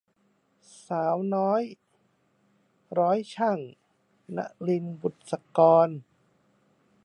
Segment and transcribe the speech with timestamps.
[0.87, 1.61] สาวน้อย
[2.99, 3.57] ร้อยชั่ง-
[4.35, 5.89] นลิน บุษกร